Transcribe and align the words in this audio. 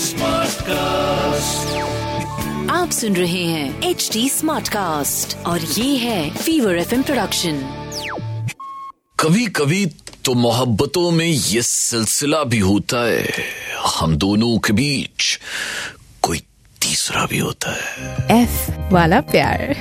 Smart 0.00 0.50
cast 0.50 1.76
आप 2.70 2.90
सुन 2.90 3.16
रहे 3.16 3.44
हैं 3.44 3.82
एच 3.82 4.10
डी 4.12 4.28
स्मार्ट 4.28 4.68
कास्ट 4.68 5.46
और 5.46 5.60
ये 5.60 5.96
है 5.96 6.30
फीवर 6.30 6.78
एफ़ 6.78 6.94
प्रोडक्शन 6.94 7.60
कभी 9.20 9.46
कभी 9.46 9.92
तो 10.24 10.34
मोहब्बतों 10.34 11.10
में 11.10 11.26
ये 11.26 11.62
सिलसिला 11.62 12.44
भी 12.44 12.58
होता 12.58 13.06
है। 13.06 13.28
हम 13.96 14.16
दोनों 14.16 14.58
के 14.58 14.72
बीच 14.72 15.40
कोई 16.22 16.42
तीसरा 16.82 17.26
भी 17.26 17.38
होता 17.38 17.70
है। 17.70 18.42
एफ़ 18.42 18.70
वाला 18.92 19.20
प्यार। 19.20 19.76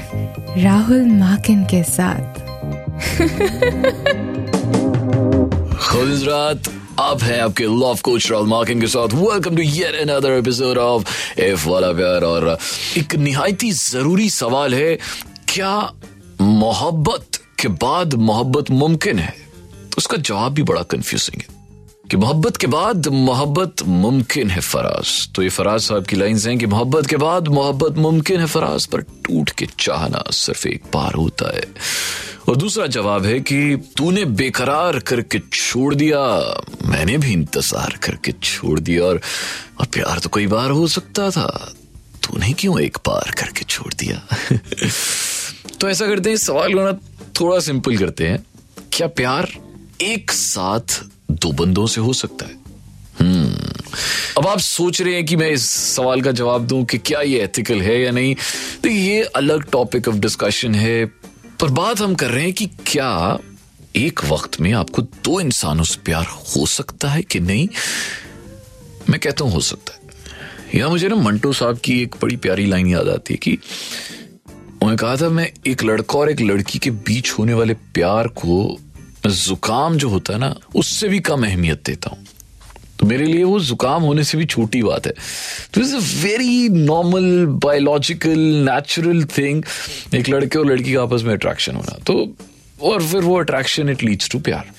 राहुल 0.58 1.06
माकिन 1.06 1.64
के 1.64 1.84
साथ। 1.84 2.40
खुजरात 5.90 6.79
आप 7.00 7.22
हैं 7.24 7.40
आपके 7.42 7.64
लव 7.64 8.00
कोच 8.04 8.30
राहुल 8.32 8.48
मार्किन 8.48 8.82
के 8.82 8.88
साथ। 8.88 9.14
Welcome 9.16 9.56
to 9.56 9.62
yet 9.62 9.96
another 9.96 10.32
episode 10.32 10.78
of 10.78 11.40
F 11.40 11.68
वाला 11.70 11.92
प्यार 11.94 12.24
और 12.24 12.58
एक 12.98 13.16
निहायती 13.16 13.72
ज़रूरी 13.72 14.30
सवाल 14.30 14.74
है, 14.76 14.98
क्या 15.50 15.76
मोहब्बत 16.42 17.40
के 17.60 17.68
बाद 17.68 18.14
मोहब्बत 18.14 18.72
मुमकिन 18.72 19.20
है? 19.20 19.34
तो 19.72 19.98
उसका 19.98 20.18
जवाब 20.18 20.54
भी 20.54 20.64
बड़ा 20.64 20.82
कंफ्यूजिंग 20.92 21.42
है 21.42 21.58
कि 22.10 22.18
मोहब्बत 22.18 22.58
के 22.58 22.68
बाद 22.68 23.08
मोहब्बत 23.08 23.84
मुमकिन 23.88 24.50
है 24.50 24.62
फराज। 24.62 25.30
तो 25.36 25.44
ये 25.44 25.50
फराज 25.50 25.82
साहब 25.82 26.06
की 26.06 26.16
लाइंस 26.16 26.48
हैं 26.48 26.58
कि 26.58 26.66
मोहब्बत 26.66 27.08
के 27.08 27.18
बाद 27.18 27.48
मोहब्बत 27.48 27.98
मुमकिन 27.98 28.40
है 28.40 28.48
फराज, 28.48 28.86
पर 28.86 29.02
टूट 29.02 29.50
के 29.50 29.68
चाहना 29.80 30.24
सिर्फ़ 30.32 30.68
एक 30.68 30.92
बार 30.94 31.14
होता 31.14 31.56
है। 31.56 31.64
और 32.50 32.56
दूसरा 32.56 32.88
जवाब 32.88 33.26
है 33.26 33.40
कि 33.40 33.78
तूने 33.98 34.26
बेकरार 34.26 35.00
करके 35.00 35.40
छोड़ 35.54 35.96
दिया। 35.96 36.20
मैंने 36.86 37.18
भी 37.18 37.34
इंतज़ार 37.34 38.00
करके 38.04 38.32
छोड़ 38.32 38.80
दिया 38.80 39.04
और 39.04 39.22
और 39.80 39.86
प्यार 39.86 40.20
तो 40.20 40.30
कई 40.30 40.48
बार 40.48 40.72
हो 40.72 40.88
सकता 40.88 41.30
था। 41.30 41.74
तूने 42.24 42.54
क्यों 42.54 42.82
एक 42.82 42.98
बार 43.08 43.32
करके 43.32 43.64
छोड़ 43.64 43.94
दिया? 43.94 44.22
तो 45.82 45.90
ऐसा 45.90 46.08
करते 46.08 46.30
हैं, 46.30 46.38
सवाल 46.38 46.74
को 46.74 46.80
ना 46.80 46.94
थोड़ा 47.40 47.60
सिंपल 47.60 47.98
करते 47.98 48.28
हैं। 48.28 48.46
क्या 48.94 49.08
प्यार 49.08 49.50
एक 50.02 50.32
साथ 50.32 51.04
दो 51.32 51.52
बंदों 51.52 51.88
से 51.88 52.02
हो 52.02 52.14
सकता 52.14 52.46
है? 52.46 52.60
हम्म। 53.20 53.56
अब 54.38 54.48
आप 54.48 54.60
सोच 54.60 55.02
रहे 55.02 55.14
हैं 55.14 55.26
कि 55.26 55.36
मैं 55.36 55.52
इस 55.52 55.70
सवाल 55.70 56.22
का 56.22 56.32
जवाब 56.32 56.68
दूँ 56.68 56.86
कि 56.86 56.98
क्या 56.98 57.22
ये 57.22 57.40
एथिकल 57.40 57.82
है 57.82 58.02
या 58.02 58.12
नहीं? 58.12 58.36
तो 58.84 58.90
ये 58.90 59.24
अलग 59.24 59.70
टॉपिक 59.72 60.08
ऑफ़ 60.08 60.16
डिस्कशन 60.16 60.76
है। 60.76 61.19
पर 61.62 61.70
बात 61.70 62.00
हम 62.00 62.16
कर 62.16 62.30
रहे 62.32 62.44
हैं 62.44 62.54
कि 62.54 62.66
क्या 62.66 63.40
एक 63.96 64.20
वक्त 64.26 64.60
में 64.62 64.74
आपको 64.74 65.02
दो 65.02 65.40
इंसानों 65.40 65.84
से 65.84 66.00
प्यार 66.06 66.26
हो 66.26 66.66
सकता 66.66 67.10
है 67.10 67.22
कि 67.22 67.40
नहीं? 67.40 67.68
मैं 69.10 69.20
कहता 69.20 69.44
हूँ 69.44 69.54
हो 69.54 69.60
सकता 69.60 69.94
है। 69.94 70.80
या 70.80 70.90
मुझे 70.90 71.08
ना 71.08 71.16
मंटो 71.16 71.54
साहब 71.54 71.78
की 71.78 72.02
एक 72.02 72.16
बड़ी 72.22 72.36
प्यारी 72.36 72.66
लाइन 72.66 72.88
याद 72.88 73.08
आती 73.08 73.34
है 73.34 73.38
कि 73.38 73.52
उन्होंने 74.82 74.98
कहा 74.98 75.16
था, 75.16 75.30
मैं 75.30 75.52
एक 75.68 75.84
लड़का 75.84 76.20
और 76.20 76.32
एक 76.32 76.42
लड़की 76.42 76.80
के 76.80 76.92
बीच 76.92 77.32
होने 77.32 77.54
वाले 77.54 77.74
प्यार 77.74 78.28
को 78.28 78.78
जुकाम 79.28 79.98
जो 79.98 80.10
होता 80.10 80.34
है 80.34 80.40
ना, 80.40 80.56
उससे 80.76 81.10
भी 81.10 81.20
कम 81.20 81.46
अहमियत 81.46 81.84
देता 81.86 82.10
हूँ। 82.10 82.26
तो 83.00 83.06
मेरे 83.06 83.26
लिए 83.26 83.44
वो 83.44 83.60
जुकाम 83.60 84.04
होने 84.04 84.24
से 84.24 84.38
भी 84.38 84.46
छोटी 84.46 84.82
बात 84.84 85.08
है। 85.08 85.14
तो 85.74 85.82
is 85.82 85.96
a 85.96 86.00
very 86.24 86.70
normal 86.70 87.46
biological 87.66 88.40
natural 88.70 89.24
thing 89.38 89.64
एक 90.16 90.30
लड़के 90.30 90.60
और 90.60 90.66
लड़की 90.66 90.94
का 90.94 91.02
आपस 91.04 91.24
में 91.24 91.34
अट्रैक्शन 91.34 91.76
होना। 91.76 91.98
तो 92.08 92.36
और 92.82 93.04
फिर 93.04 93.22
वो 93.22 93.40
अट्रैक्शन 93.40 93.90
इट 93.90 94.04
लीड्स 94.04 94.30
टू 94.30 94.40
प्यार। 94.40 94.72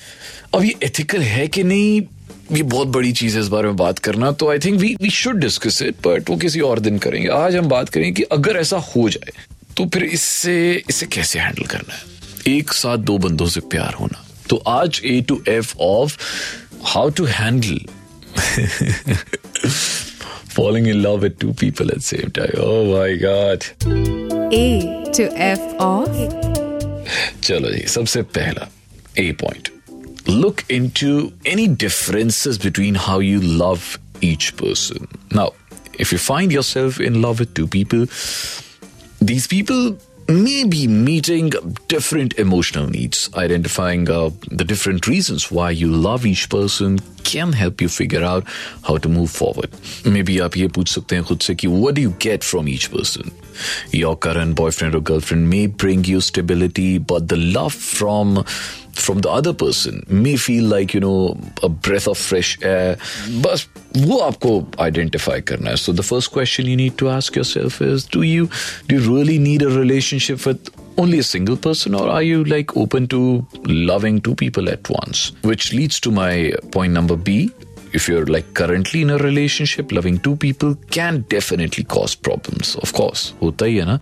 अब 0.55 0.63
ये 0.63 0.75
एथिकल 0.83 1.21
है 1.21 1.47
कि 1.47 1.63
नहीं, 1.63 2.01
ये 2.51 2.63
बहुत 2.63 2.87
बड़ी 2.87 3.11
चीज़ 3.11 3.35
है 3.35 3.41
इस 3.41 3.47
बारे 3.47 3.67
में 3.67 3.75
बात 3.77 3.99
करना। 3.99 4.31
तो 4.31 4.49
I 4.51 4.59
think 4.59 4.79
we 4.79 4.95
we 5.01 5.09
should 5.09 5.39
discuss 5.39 5.81
it 5.81 6.07
but 6.07 6.29
वो 6.29 6.37
किसी 6.37 6.59
और 6.59 6.79
दिन 6.79 6.97
करेंगे। 6.97 7.27
आज 7.29 7.55
हम 7.55 7.69
बात 7.69 7.89
करेंगे 7.89 8.11
कि 8.11 8.23
अगर 8.31 8.57
ऐसा 8.57 8.77
हो 8.87 9.09
जाए 9.09 9.31
तो 9.77 9.85
फिर 9.85 10.03
इससे 10.03 10.83
इसे 10.89 11.05
कैसे 11.05 11.39
हैंडल 11.39 11.63
करना 11.63 11.93
है? 11.93 12.01
एक 12.47 12.73
साथ 12.73 12.97
दो 12.97 13.17
बंदों 13.17 13.45
से 13.47 13.59
प्यार 13.71 13.93
होना। 13.93 14.25
तो 14.49 14.55
आज 14.67 15.01
A 15.05 15.19
to 15.21 15.41
F 15.47 15.75
of 15.77 16.17
how 16.83 17.09
to 17.09 17.25
handle 17.25 17.79
falling 20.56 20.86
in 20.86 21.02
love 21.02 21.22
with 21.22 21.38
two 21.38 21.52
people 21.54 21.88
at 21.88 21.96
the 21.96 22.00
same 22.02 22.30
time. 22.30 22.52
Oh 22.56 22.84
my 22.92 23.16
god. 23.24 23.64
A 24.54 25.12
to 25.16 25.24
F 25.44 25.76
of 25.80 26.10
चलो 27.44 27.70
जी 27.70 27.86
सबसे 27.94 28.22
पहला 28.38 28.68
A 29.18 29.30
point 29.42 29.68
look 30.28 30.62
into 30.74 31.08
any 31.50 31.64
differences 31.82 32.56
between 32.62 32.96
how 33.02 33.16
you 33.24 33.42
love 33.58 33.84
each 34.28 34.46
person. 34.62 35.04
Now, 35.38 35.44
if 36.04 36.14
you 36.14 36.18
find 36.22 36.54
yourself 36.54 36.98
in 37.08 37.18
love 37.24 37.42
with 37.42 37.52
two 37.58 37.66
people, 37.74 38.02
these 39.30 39.46
people 39.52 39.84
may 40.28 40.64
be 40.64 40.88
meeting 40.88 41.52
different 41.88 42.38
emotional 42.38 42.86
needs. 42.88 43.30
Identifying 43.34 44.10
uh, 44.10 44.30
the 44.50 44.64
different 44.64 45.06
reasons 45.06 45.50
why 45.52 45.70
you 45.70 45.88
love 45.88 46.26
each 46.26 46.48
person 46.50 46.98
can 47.22 47.52
help 47.52 47.80
you 47.80 47.88
figure 47.88 48.22
out 48.22 48.44
how 48.84 48.96
to 48.98 49.08
move 49.08 49.30
forward. 49.30 49.70
Maybe 50.04 50.40
आप 50.40 50.56
ये 50.56 50.68
पूछ 50.68 50.88
सकते 50.88 51.16
हैं 51.16 51.24
खुद 51.24 51.40
से 51.40 51.54
कि 51.54 51.68
what 51.68 51.94
do 51.94 52.02
you 52.02 52.14
get 52.18 52.44
from 52.44 52.68
each 52.68 52.90
person? 52.90 53.30
Your 53.92 54.16
current 54.16 54.54
boyfriend 54.54 54.94
or 54.94 55.00
girlfriend 55.00 55.48
may 55.50 55.66
bring 55.66 56.04
you 56.04 56.20
stability, 56.20 56.98
but 56.98 57.28
the 57.28 57.36
love 57.36 57.74
from 57.74 58.44
from 59.00 59.20
the 59.20 59.30
other 59.30 59.52
person 59.52 60.02
may 60.08 60.36
feel 60.36 60.64
like 60.64 60.94
you 60.94 61.00
know 61.00 61.38
a 61.62 61.68
breath 61.68 62.08
of 62.08 62.18
fresh 62.18 62.56
air 62.62 62.96
बस 63.44 63.66
वो 63.96 64.18
आपको 64.18 64.54
identify 64.86 65.40
करना 65.50 65.70
है 65.70 65.76
so 65.76 65.92
the 66.00 66.06
first 66.12 66.32
question 66.38 66.66
you 66.66 66.76
need 66.76 66.96
to 67.02 67.10
ask 67.18 67.36
yourself 67.36 67.80
is 67.90 68.04
do 68.16 68.22
you 68.22 68.48
do 68.88 68.98
you 68.98 69.16
really 69.16 69.38
need 69.38 69.62
a 69.62 69.70
relationship 69.76 70.46
with 70.46 70.72
only 70.98 71.18
a 71.18 71.22
single 71.22 71.56
person 71.56 71.94
or 71.94 72.08
are 72.08 72.22
you 72.22 72.44
like 72.44 72.76
open 72.76 73.06
to 73.06 73.46
loving 73.92 74.20
two 74.20 74.34
people 74.34 74.68
at 74.68 74.88
once 74.88 75.32
which 75.42 75.72
leads 75.72 76.00
to 76.00 76.10
my 76.10 76.52
point 76.72 76.92
number 76.92 77.16
b 77.16 77.50
if 77.98 78.08
you're 78.10 78.26
like 78.36 78.48
currently 78.60 79.00
in 79.06 79.10
a 79.10 79.18
relationship 79.18 79.92
loving 79.98 80.16
two 80.26 80.34
people 80.44 80.74
can 80.96 81.20
definitely 81.34 81.84
cause 81.96 82.14
problems 82.28 82.74
of 82.86 82.92
course 83.00 83.22
होता 83.42 83.66
ही 83.66 83.76
है 83.76 83.84
ना 83.92 83.98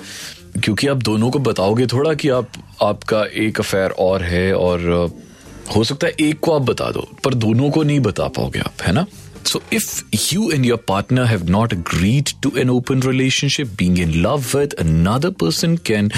क्योंकि 0.65 0.87
आप 0.89 1.03
दोनों 1.11 1.31
को 1.31 1.39
बताओगे 1.51 1.87
थोड़ा 1.93 2.15
कि 2.23 2.29
आप 2.39 2.51
आपका 2.83 3.25
एक 3.45 3.61
अफेयर 3.61 3.91
और 4.07 4.23
है 4.23 4.47
और 4.57 4.89
अ, 4.91 5.75
हो 5.77 5.83
सकता 5.85 6.07
है 6.07 6.15
एक 6.29 6.41
को 6.47 6.53
आप 6.53 6.63
बता 6.71 6.91
दो 6.97 7.09
पर 7.25 7.35
दोनों 7.45 7.71
को 7.77 7.83
नहीं 7.91 8.01
बता 8.09 8.29
पाओगे 8.39 8.61
आप 8.71 8.83
है 8.87 8.93
ना 9.01 9.07
So, 9.49 9.59
if 9.77 9.87
you 10.33 10.45
and 10.57 10.67
your 10.67 10.77
partner 10.91 11.25
have 11.31 11.43
not 11.55 11.73
agreed 11.75 12.31
to 12.45 12.51
an 12.61 12.71
open 12.75 13.01
relationship, 13.07 13.75
being 13.81 13.99
in 14.05 14.15
love 14.27 14.47
with 14.59 14.77
another 14.85 15.31
person 15.43 15.75
can 15.89 16.09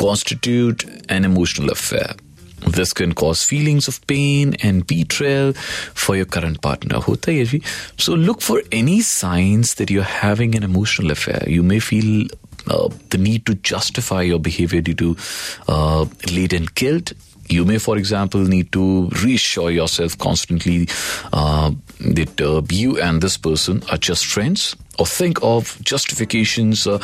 constitute 0.00 0.84
an 1.08 1.24
emotional 1.24 1.70
affair. 1.70 2.14
This 2.67 2.93
can 2.93 3.13
cause 3.13 3.43
feelings 3.43 3.87
of 3.87 4.05
pain 4.07 4.55
and 4.61 4.85
betrayal 4.85 5.53
for 5.53 6.15
your 6.15 6.25
current 6.25 6.61
partner. 6.61 6.99
Hota. 6.99 7.61
So 7.97 8.13
look 8.13 8.41
for 8.41 8.61
any 8.71 9.01
signs 9.01 9.75
that 9.75 9.89
you're 9.89 10.03
having 10.03 10.55
an 10.55 10.63
emotional 10.63 11.11
affair. 11.11 11.43
You 11.47 11.63
may 11.63 11.79
feel 11.79 12.27
uh, 12.67 12.89
the 13.09 13.17
need 13.17 13.45
to 13.45 13.55
justify 13.55 14.21
your 14.23 14.39
behavior 14.39 14.81
due 14.81 14.93
to 14.95 15.17
uh, 15.67 16.05
latent 16.31 16.75
guilt. 16.75 17.13
You 17.47 17.65
may, 17.65 17.79
for 17.79 17.97
example, 17.97 18.41
need 18.41 18.71
to 18.73 19.07
reassure 19.23 19.71
yourself 19.71 20.17
constantly 20.19 20.87
uh, 21.33 21.71
that 21.99 22.39
uh, 22.39 22.61
you 22.69 23.01
and 23.01 23.21
this 23.21 23.37
person 23.37 23.81
are 23.89 23.97
just 23.97 24.27
friends, 24.27 24.75
or 24.99 25.07
think 25.07 25.39
of 25.41 25.79
justifications 25.81 26.85
uh, 26.85 26.99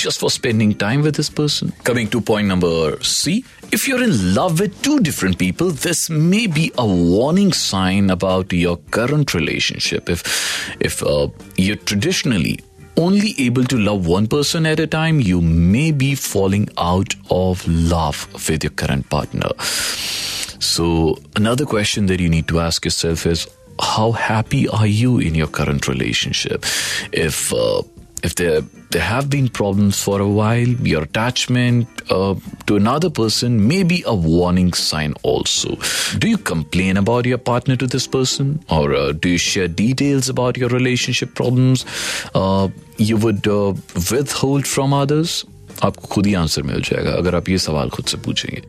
just 0.00 0.18
for 0.18 0.30
spending 0.30 0.74
time 0.74 1.02
with 1.02 1.14
this 1.14 1.28
person. 1.28 1.72
Coming 1.84 2.08
to 2.08 2.20
point 2.20 2.48
number 2.48 3.02
C. 3.02 3.44
If 3.70 3.86
you're 3.86 4.02
in 4.02 4.34
love 4.34 4.58
with 4.60 4.80
two 4.82 5.00
different 5.00 5.38
people, 5.38 5.70
this 5.70 6.08
may 6.08 6.46
be 6.46 6.72
a 6.78 6.86
warning 6.86 7.52
sign 7.52 8.10
about 8.10 8.52
your 8.52 8.78
current 8.90 9.34
relationship. 9.34 10.08
If, 10.08 10.76
if 10.80 11.02
uh, 11.02 11.28
you're 11.56 11.76
traditionally 11.76 12.60
only 12.96 13.34
able 13.38 13.64
to 13.64 13.78
love 13.78 14.06
one 14.06 14.26
person 14.26 14.66
at 14.66 14.80
a 14.80 14.86
time, 14.86 15.20
you 15.20 15.40
may 15.40 15.92
be 15.92 16.14
falling 16.14 16.68
out 16.78 17.14
of 17.30 17.66
love 17.68 18.26
with 18.48 18.64
your 18.64 18.72
current 18.72 19.08
partner. 19.10 19.48
So, 19.60 21.18
another 21.36 21.64
question 21.64 22.06
that 22.06 22.20
you 22.20 22.28
need 22.28 22.48
to 22.48 22.60
ask 22.60 22.84
yourself 22.84 23.26
is 23.26 23.46
how 23.80 24.12
happy 24.12 24.68
are 24.68 24.86
you 24.86 25.18
in 25.18 25.34
your 25.34 25.46
current 25.46 25.88
relationship? 25.88 26.64
If 27.12 27.52
uh, 27.52 27.82
if 28.23 28.35
there 28.35 28.61
there 28.91 29.03
have 29.03 29.29
been 29.29 29.47
problems 29.49 29.99
for 30.01 30.19
a 30.21 30.27
while, 30.27 30.67
your 30.91 31.03
attachment 31.03 31.87
uh, 32.09 32.35
to 32.65 32.75
another 32.75 33.09
person 33.09 33.67
may 33.67 33.83
be 33.83 34.03
a 34.05 34.15
warning 34.15 34.71
sign. 34.73 35.13
Also, 35.23 35.77
do 36.17 36.29
you 36.29 36.37
complain 36.37 36.97
about 36.97 37.25
your 37.25 37.37
partner 37.37 37.75
to 37.75 37.87
this 37.87 38.07
person, 38.07 38.63
or 38.69 38.93
uh, 38.93 39.11
do 39.11 39.29
you 39.29 39.37
share 39.37 39.67
details 39.67 40.29
about 40.29 40.57
your 40.57 40.69
relationship 40.69 41.35
problems? 41.35 41.85
Uh, 42.33 42.69
you 42.97 43.17
would 43.17 43.47
uh, 43.47 43.73
withhold 44.11 44.65
from 44.75 44.93
others. 44.93 45.43
आपको 45.83 46.07
खुद 46.07 46.25
ही 46.25 46.33
answer 46.39 46.63
मिल 46.63 46.81
जाएगा 46.81 47.11
अगर 47.11 47.35
आप 47.35 47.49
ये 47.49 47.57
सवाल 47.57 47.89
खुद 47.95 48.05
से 48.05 48.17
पूछेंगे 48.25 48.61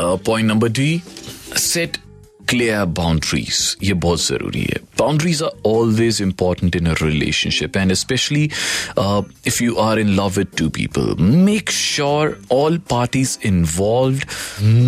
point 0.00 0.48
number 0.48 0.68
D 0.78 1.02
set 1.56 1.96
clear 2.52 2.80
boundaries 2.96 3.58
ये 3.82 3.94
बहुत 4.04 4.20
जरूरी 4.22 4.62
है 4.70 4.80
boundaries 5.00 5.38
are 5.46 5.52
always 5.70 6.18
important 6.24 6.74
in 6.80 6.86
a 6.90 6.94
relationship 7.02 7.76
and 7.82 7.94
especially 7.94 8.42
uh, 9.02 9.22
if 9.52 9.60
you 9.64 9.78
are 9.84 9.94
in 10.02 10.10
love 10.18 10.36
with 10.40 10.50
two 10.60 10.68
people 10.78 11.08
make 11.46 11.72
sure 11.78 12.36
all 12.58 12.76
parties 12.92 13.32
involved 13.52 14.28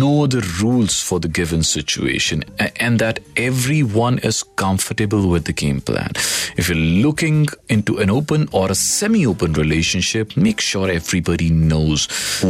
know 0.03 0.27
the 0.37 0.43
rules 0.61 0.99
for 1.09 1.19
the 1.25 1.31
given 1.41 1.63
situation 1.71 2.43
a- 2.67 2.71
and 2.87 2.99
that 3.05 3.19
everyone 3.47 4.19
is 4.31 4.43
comfortable 4.65 5.27
with 5.35 5.45
the 5.51 5.57
game 5.65 5.81
plan 5.91 6.11
if 6.63 6.69
you're 6.69 6.87
looking 7.07 7.45
into 7.77 7.97
an 8.05 8.11
open 8.21 8.47
or 8.51 8.65
a 8.71 8.75
semi-open 8.85 9.53
relationship 9.65 10.37
make 10.49 10.61
sure 10.71 10.89
everybody 11.01 11.49
knows 11.49 12.07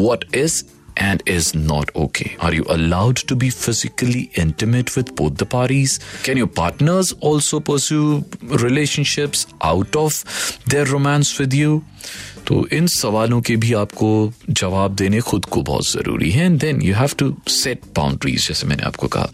what 0.07 0.25
is 0.47 0.63
and 0.96 1.22
is 1.26 1.54
not 1.54 1.90
okay? 1.94 2.36
Are 2.40 2.52
you 2.52 2.64
allowed 2.68 3.16
to 3.16 3.36
be 3.36 3.50
physically 3.50 4.30
intimate 4.34 4.96
with 4.96 5.14
both 5.14 5.36
the 5.36 5.46
parties? 5.46 5.98
Can 6.24 6.36
your 6.36 6.46
partners 6.46 7.12
also 7.20 7.60
pursue 7.60 8.24
relationships 8.42 9.46
out 9.62 9.96
of 9.96 10.22
their 10.66 10.86
romance 10.86 11.38
with 11.38 11.54
you? 11.54 11.82
तो 12.46 12.66
इन 12.72 12.86
सवालों 12.86 13.40
के 13.46 13.56
भी 13.56 13.72
आपको 13.80 14.08
जवाब 14.50 14.94
देने 14.96 15.20
खुद 15.20 15.44
को 15.44 15.62
बहुत 15.62 15.88
ज़रूरी 15.88 16.30
है 16.30 16.48
then 16.58 16.82
you 16.82 16.94
have 16.94 17.10
to 17.18 17.34
set 17.48 17.80
boundaries 17.96 18.48
जैसे 18.48 18.66
मैंने 18.66 18.82
आपको 18.82 19.08
कहा 19.08 19.30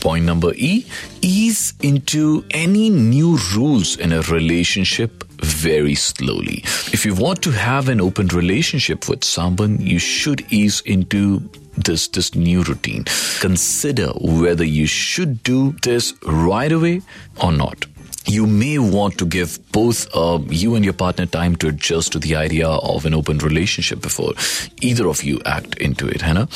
Point 0.00 0.24
number 0.24 0.54
E 0.56 0.86
ease 1.20 1.74
into 1.82 2.42
any 2.50 2.88
new 2.88 3.36
rules 3.54 3.96
in 3.96 4.12
a 4.12 4.22
relationship 4.22 5.24
very 5.42 5.94
slowly. 5.94 6.62
If 6.92 7.04
you 7.04 7.14
want 7.14 7.42
to 7.42 7.50
have 7.50 7.88
an 7.88 8.00
open 8.00 8.28
relationship 8.28 9.08
with 9.08 9.24
someone, 9.24 9.80
you 9.80 9.98
should 9.98 10.44
ease 10.52 10.80
into 10.84 11.40
this 11.76 12.08
this 12.08 12.34
new 12.34 12.62
routine. 12.62 13.04
Consider 13.40 14.08
whether 14.20 14.64
you 14.64 14.86
should 14.86 15.42
do 15.42 15.72
this 15.82 16.12
right 16.26 16.72
away 16.72 17.02
or 17.42 17.52
not. 17.52 17.86
You 18.26 18.46
may 18.46 18.78
want 18.78 19.16
to 19.18 19.24
give 19.24 19.58
both 19.72 20.06
uh, 20.14 20.38
you 20.48 20.74
and 20.74 20.84
your 20.84 20.92
partner 20.94 21.26
time 21.26 21.56
to 21.56 21.68
adjust 21.68 22.12
to 22.12 22.18
the 22.18 22.36
idea 22.36 22.68
of 22.68 23.06
an 23.06 23.14
open 23.14 23.38
relationship 23.38 24.02
before 24.02 24.34
either 24.82 25.08
of 25.08 25.22
you 25.24 25.40
act 25.46 25.78
into 25.78 26.06
it, 26.06 26.22
ना? 26.22 26.46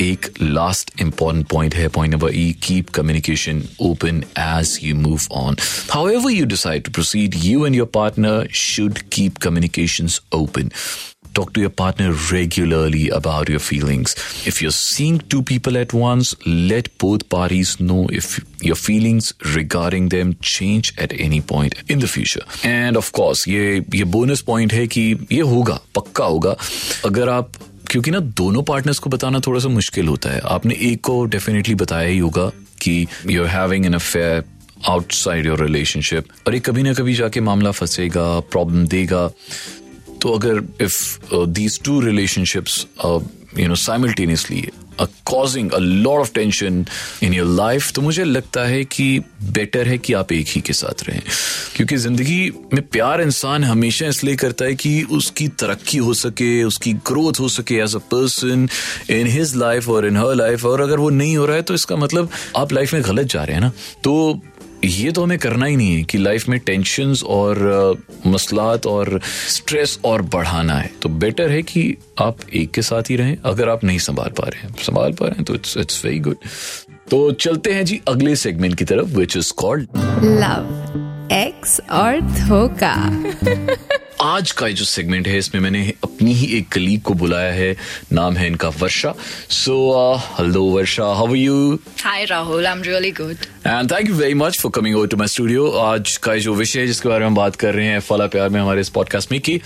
एक 0.00 0.26
last 0.42 0.90
important 1.00 1.46
point 1.48 1.74
है 1.74 1.88
point 1.96 2.14
number 2.14 2.34
E 2.34 2.50
keep 2.62 2.88
communication 2.94 3.62
open 3.90 4.22
as 4.38 4.78
you 4.82 4.94
move 4.96 5.26
on 5.44 5.56
however 6.08 6.32
you 6.32 6.44
decide 6.56 6.84
to 6.84 6.92
proceed 6.92 7.34
you 7.44 7.66
and 7.66 7.74
your 7.76 7.90
partner 7.94 8.48
should 8.64 8.98
keep 9.12 9.38
communication 9.46 10.08
open 10.34 10.70
Talk 11.34 11.52
to 11.54 11.60
your 11.60 11.70
partner 11.70 12.12
regularly 12.30 13.08
about 13.08 13.48
your 13.48 13.58
feelings. 13.58 14.14
If 14.46 14.60
you're 14.60 14.74
seeing 14.78 15.18
two 15.34 15.42
people 15.42 15.78
at 15.78 15.94
once, 15.94 16.32
let 16.46 16.90
both 16.98 17.22
parties 17.30 17.72
know 17.80 18.02
if 18.12 18.26
your 18.60 18.76
feelings 18.76 19.32
regarding 19.54 20.10
them 20.10 20.34
change 20.42 20.92
at 20.98 21.14
any 21.18 21.40
point 21.52 21.78
in 21.88 22.00
the 22.00 22.10
future. 22.16 22.44
And 22.64 23.00
of 23.02 23.10
course, 23.12 23.46
ये 23.48 23.64
ये 23.94 24.04
bonus 24.16 24.44
point 24.50 24.72
है 24.72 24.86
कि 24.86 25.02
ये 25.32 25.40
होगा 25.54 25.80
पक्का 25.94 26.24
होगा 26.24 26.56
अगर 27.04 27.28
आप 27.28 27.52
क्योंकि 27.92 28.10
ना 28.10 28.18
दोनों 28.38 28.62
पार्टनर्स 28.62 28.98
को 28.98 29.10
बताना 29.10 29.40
थोड़ा 29.40 29.60
सा 29.60 29.68
मुश्किल 29.68 30.08
होता 30.08 30.30
है। 30.30 30.40
आपने 30.46 30.74
एक 30.82 31.00
को 31.00 31.24
डेफिनेटली 31.26 31.74
बताया 31.74 32.08
ही 32.08 32.18
होगा 32.18 32.50
कि 32.82 33.06
you 33.30 33.42
are 33.42 33.48
having 33.48 33.86
an 33.86 33.94
affair 33.94 34.44
outside 34.88 35.46
your 35.46 35.62
relationship 35.62 36.24
और 36.46 36.54
एक 36.54 36.64
कभी 36.64 36.82
ना 36.82 36.92
कभी 36.94 37.14
जाके 37.14 37.40
मामला 37.40 37.70
फंसेगा 37.70 38.24
प्रॉब्लम 38.52 38.86
देगा। 38.86 39.28
तो 40.22 40.32
अगर 40.32 40.62
if 40.82 41.34
these 41.34 41.80
two 41.82 42.00
relationships 42.00 42.86
you 43.58 43.68
know 43.68 43.74
simultaneously 43.74 44.64
causing 45.00 45.72
a 45.72 45.78
lot 45.78 46.20
of 46.20 46.32
tension 46.34 46.84
in 47.22 47.34
your 47.34 47.46
life 47.46 47.90
तो 47.92 48.02
मुझे 48.02 48.24
लगता 48.24 48.64
है 48.64 48.84
कि 48.84 49.18
बेटर 49.42 49.88
है 49.88 49.98
कि 49.98 50.12
आप 50.12 50.32
एक 50.32 50.46
ही 50.48 50.60
के 50.60 50.72
साथ 50.72 51.02
रहें। 51.08 51.22
क्योंकि 51.76 51.96
ज़िंदगी 51.96 52.40
में 52.74 52.82
प्यार 52.82 53.20
इंसान 53.20 53.64
हमेशा 53.64 54.06
इसलिए 54.06 54.36
करता 54.36 54.64
है 54.64 54.74
कि 54.74 55.02
उसकी 55.02 55.48
तरक्की 55.48 55.98
हो 55.98 56.14
सके, 56.14 56.62
उसकी 56.64 56.92
ग्रोथ 56.92 57.40
हो 57.40 57.48
सके 57.48 57.74
as 57.74 57.96
a 57.96 57.98
person 58.12 58.68
in 59.10 59.26
his 59.26 59.56
life 59.56 59.88
और 59.88 60.06
इन 60.06 60.16
हर 60.16 60.34
लाइफ 60.34 60.64
और 60.64 60.80
अगर 60.80 60.98
वो 60.98 61.10
नहीं 61.10 61.36
हो 61.36 61.46
रहा 61.46 61.56
है 61.56 61.62
तो 61.62 61.74
इसका 61.74 61.96
मतलब 61.96 62.30
आप 62.56 62.72
लाइफ 62.72 62.94
में 62.94 63.02
गलत 63.02 63.26
जा 63.26 63.44
रहे 63.44 63.54
हैं 63.54 63.62
ना। 63.62 63.72
तो 64.04 64.40
ये 64.84 65.10
तो 65.12 65.22
हमें 65.22 65.38
करना 65.38 65.66
ही 65.66 65.76
नहीं 65.76 65.94
है 65.96 66.02
कि 66.02 66.18
लाइफ 66.18 66.48
में 66.48 66.58
टेंशन 66.60 67.14
और 67.26 67.58
मसलात 68.26 68.86
और 68.86 69.20
स्ट्रेस 69.48 69.98
और 70.04 70.22
बढ़ाना 70.22 70.74
है। 70.74 70.90
तो 71.02 71.08
बेटर 71.08 71.50
है 71.50 71.62
कि 71.62 71.96
आप 72.20 72.38
एक 72.54 72.70
के 72.70 72.82
साथ 72.82 73.10
ही 73.10 73.16
रहें। 73.16 73.36
अगर 73.44 73.68
आप 73.68 73.84
नहीं 73.84 73.98
संभाल 73.98 74.30
पा 74.30 74.48
रहे 74.48 74.62
हैं, 74.62 74.74
संभाल 74.78 75.12
पा 75.12 75.26
रहे 75.26 75.34
हैं 75.36 75.44
तो 75.44 75.54
इट्स 75.54 75.76
इट्स 75.76 76.04
वेरी 76.04 76.18
गुड 76.18 76.36
तो 77.10 77.32
चलते 77.32 77.72
हैं 77.72 77.84
जी 77.84 78.00
अगले 78.08 78.36
सेगमेंट 78.36 78.74
की 78.74 78.84
तरफ़ 78.84 79.08
which 79.08 79.36
is 79.36 79.52
called 79.56 79.88
love 80.24 81.28
ex 81.32 81.80
और 81.90 82.20
धोखा। 82.20 82.94
आज 84.22 84.50
का 84.52 84.68
जो 84.68 84.84
सेगमेंट 84.84 85.28
है 85.28 85.38
इसमें 85.38 85.60
मैंने 85.62 85.92
अपनी 86.04 86.32
ही 86.32 86.46
एक 86.58 86.68
कलीग 86.68 87.00
को 87.02 87.14
बुलाया 87.14 87.52
है। 87.52 87.76
नाम 88.12 88.36
है 88.36 88.46
इनका 88.46 88.68
Varsha. 88.68 89.14
So 89.50 89.74
hello 90.38 90.62
Varsha 90.64 91.04
how 91.04 91.34
you 91.34 91.78
Hi 92.00 92.26
Rahul, 92.30 92.68
I'm 92.72 92.84
really 92.86 93.12
good. 93.20 93.46
And 93.66 93.92
thank 93.92 94.08
you 94.08 94.14
very 94.14 94.34
much 94.34 94.58
for 94.58 94.72
coming 94.74 94.96
over 94.96 95.06
to 95.06 95.16
my 95.16 95.26
studio 95.26 95.70
आज 95.70 96.16
का 96.16 96.36
जो 96.36 96.54
विषय 96.54 96.80
है 96.80 96.86
जिसके 96.86 97.08
बारे 97.08 97.20
में 97.20 97.26
हम 97.26 97.34
बात 97.34 97.56
कर 97.56 97.74
रहे 97.74 97.86
हैं 97.86 98.00
फला 98.00 98.26
प्यार 98.26 98.48
में 98.48 98.60
हमारे 98.60 98.80
इस 98.80 98.88
पॉडकास्ट 98.88 99.32
में 99.32 99.40
कि 99.40 99.58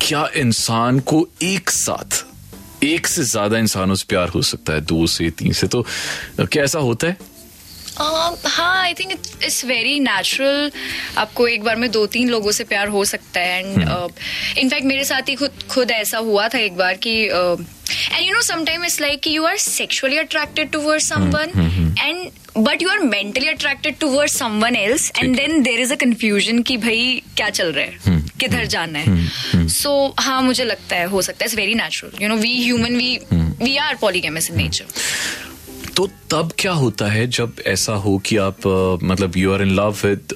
क्या 0.00 0.28
इंसान 0.36 1.00
को 1.00 1.28
एक 1.42 1.70
साथ 1.70 2.24
एक 2.84 3.06
से 3.06 3.22
ज़्यादा 3.24 3.58
इंसानों 3.58 3.94
से 3.94 4.04
प्यार 4.08 4.28
हो 4.28 4.42
सकता 4.42 4.72
है 4.72 4.80
दो 4.80 5.06
से 5.06 5.30
तीन 5.30 5.52
से। 5.52 5.66
तो 5.66 5.86
क्या 6.40 6.64
ऐसा 6.64 6.78
होता 6.78 7.06
है? 7.06 7.16
हाँ 8.00 8.74
I 8.82 8.94
think 8.94 9.12
it's 9.12 9.64
very 9.64 9.98
natural 10.00 10.70
आपको 11.18 11.46
एक 11.48 11.62
बार 11.64 11.76
में 11.76 11.90
दो 11.90 12.04
तीन 12.06 12.28
लोगों 12.30 12.52
से 12.52 12.64
प्यार 12.64 12.88
हो 12.88 13.04
सकता 13.04 13.40
है 13.40 13.58
एंड 13.60 13.88
इनफैक्ट 14.58 14.86
मेरे 14.86 15.04
साथ 15.04 15.28
ही 15.28 15.34
खुद 15.34 15.62
खुद 15.70 15.90
ऐसा 15.90 16.18
हुआ 16.18 16.48
था 16.48 16.58
एक 16.58 16.76
बार 16.76 16.94
कि 17.06 17.14
and 17.24 18.22
you 18.22 18.34
know 18.34 18.40
sometime 18.42 18.84
it's 18.84 19.00
like 19.00 19.26
you 19.26 19.44
are 19.46 19.56
sexually 19.56 20.18
attracted 20.18 20.70
to 20.70 20.78
toward 20.78 21.02
someone 21.02 21.94
and 22.00 22.30
but 22.58 22.82
you 22.82 22.88
are 22.88 22.98
mentally 22.98 23.48
attracted 23.48 23.98
toward 24.00 24.30
someone 24.30 24.76
else 24.76 25.10
and 25.18 25.36
then 25.36 25.62
there 25.62 25.80
is 25.80 25.92
a 25.92 25.96
confusion 25.96 26.62
कि 26.62 26.76
भाई 26.76 27.22
क्या 27.36 27.50
चल 27.50 27.72
रहा 27.72 27.84
है? 27.84 28.20
किधर 28.40 28.64
जाना 28.66 28.98
है? 28.98 29.66
सो 29.68 30.14
हाँ 30.18 30.40
मुझे 30.42 30.64
लगता 30.64 30.96
है 30.96 31.06
हो 31.06 31.22
सकता 31.22 31.44
है. 31.44 31.46
It's 31.46 31.56
very 31.56 31.74
natural 31.74 32.22
you 32.22 32.28
know 32.28 32.36
we 32.36 32.54
human 32.64 32.96
we 32.96 33.18
we 33.62 33.76
are 33.76 33.94
polygamous 34.00 34.50
in 34.50 34.56
nature 34.56 34.84
तो 35.98 36.06
तब 36.30 36.50
क्या 36.58 36.72
होता 36.72 37.06
है 37.06 37.26
जब 37.26 37.52
ऐसा 37.66 37.92
हो 37.92 38.16
कि 38.18 38.36
आप 38.36 38.66
मतलब 39.02 39.36
you 39.36 39.52
are 39.52 39.62
in 39.62 39.68
love 39.68 39.96
with 40.04 40.34